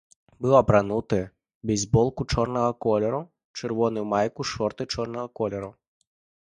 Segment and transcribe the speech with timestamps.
[0.43, 3.21] Быў апрануты ў бейсболку чорнага колеру,
[3.61, 5.75] чырвоную майку, шорты чорнага колеру.